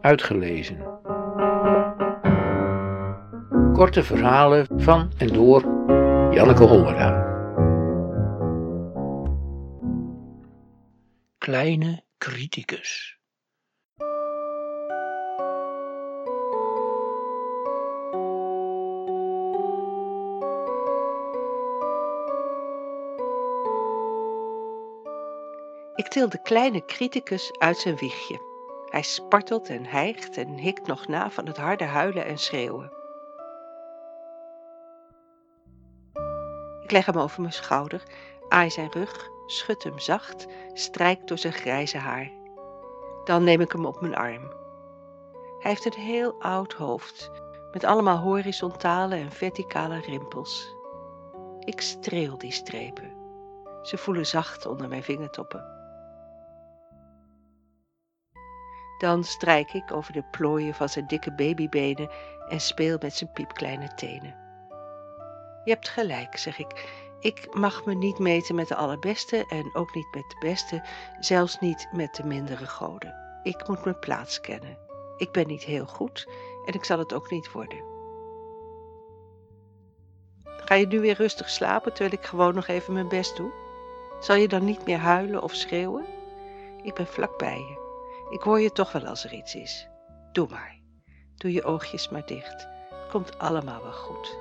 [0.00, 0.78] Uitgelezen.
[3.72, 5.60] Korte verhalen van en door
[6.34, 7.28] Janneke Hollera.
[11.38, 13.18] Kleine criticus.
[25.94, 28.49] Ik til de kleine criticus uit zijn wiegje.
[28.90, 32.92] Hij spartelt en hijgt en hikt nog na van het harde huilen en schreeuwen.
[36.82, 38.02] Ik leg hem over mijn schouder,
[38.48, 42.30] aai zijn rug, schud hem zacht, strijk door zijn grijze haar.
[43.24, 44.52] Dan neem ik hem op mijn arm.
[45.58, 47.30] Hij heeft een heel oud hoofd,
[47.72, 50.76] met allemaal horizontale en verticale rimpels.
[51.60, 53.12] Ik streel die strepen.
[53.82, 55.79] Ze voelen zacht onder mijn vingertoppen.
[59.00, 62.10] Dan strijk ik over de plooien van zijn dikke babybenen
[62.48, 64.34] en speel met zijn piepkleine tenen.
[65.64, 66.88] Je hebt gelijk, zeg ik.
[67.20, 70.82] Ik mag me niet meten met de allerbeste en ook niet met de beste,
[71.20, 73.14] zelfs niet met de mindere goden.
[73.42, 74.78] Ik moet mijn plaats kennen.
[75.16, 76.28] Ik ben niet heel goed
[76.64, 77.84] en ik zal het ook niet worden.
[80.44, 83.50] Ga je nu weer rustig slapen terwijl ik gewoon nog even mijn best doe?
[84.20, 86.04] Zal je dan niet meer huilen of schreeuwen?
[86.82, 87.79] Ik ben vlak bij je.
[88.30, 89.88] Ik hoor je toch wel als er iets is.
[90.32, 90.78] Doe maar.
[91.36, 92.66] Doe je oogjes maar dicht.
[92.90, 94.36] Het komt allemaal wel goed.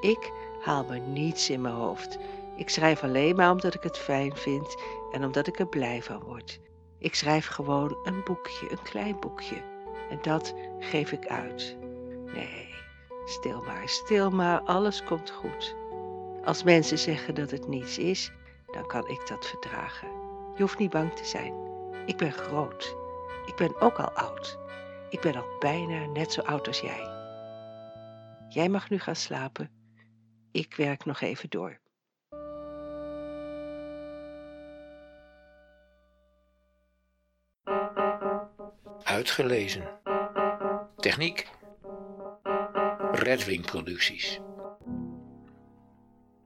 [0.00, 2.18] Ik haal me niets in mijn hoofd.
[2.56, 4.76] Ik schrijf alleen maar omdat ik het fijn vind
[5.12, 6.60] en omdat ik er blij van word.
[6.98, 9.62] Ik schrijf gewoon een boekje, een klein boekje.
[10.10, 11.76] En dat geef ik uit.
[12.34, 12.74] Nee,
[13.24, 15.74] stil maar, stil maar, alles komt goed.
[16.44, 18.32] Als mensen zeggen dat het niets is,
[18.66, 20.08] dan kan ik dat verdragen.
[20.54, 21.54] Je hoeft niet bang te zijn.
[22.06, 22.96] Ik ben groot.
[23.46, 24.58] Ik ben ook al oud.
[25.10, 27.10] Ik ben al bijna net zo oud als jij.
[28.48, 29.70] Jij mag nu gaan slapen.
[30.52, 31.80] Ik werk nog even door.
[39.02, 40.00] Uitgelezen.
[40.96, 41.48] Techniek.
[43.12, 44.40] Redwing Producties.